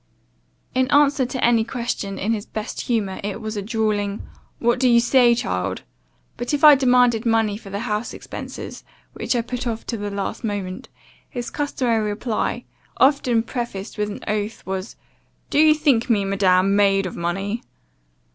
In 0.73 0.89
answer 0.89 1.27
to 1.27 1.43
any 1.45 1.63
question, 1.63 2.17
in 2.17 2.33
his 2.33 2.47
best 2.47 2.81
humour, 2.81 3.21
it 3.23 3.39
was 3.39 3.55
a 3.55 3.61
drawling 3.61 4.27
'What 4.57 4.79
do 4.79 4.89
you 4.89 4.99
say, 4.99 5.35
child?' 5.35 5.83
But 6.37 6.55
if 6.55 6.63
I 6.63 6.73
demanded 6.73 7.23
money 7.23 7.55
for 7.55 7.69
the 7.69 7.81
house 7.81 8.11
expences, 8.11 8.83
which 9.13 9.35
I 9.35 9.43
put 9.43 9.67
off 9.67 9.85
till 9.85 9.99
the 9.99 10.09
last 10.09 10.43
moment, 10.43 10.89
his 11.29 11.51
customary 11.51 12.09
reply, 12.09 12.65
often 12.97 13.43
prefaced 13.43 13.99
with 13.99 14.09
an 14.09 14.23
oath, 14.27 14.65
was, 14.65 14.95
'Do 15.51 15.59
you 15.59 15.75
think 15.75 16.09
me, 16.09 16.25
madam, 16.25 16.75
made 16.75 17.05
of 17.05 17.15
money? 17.15 17.61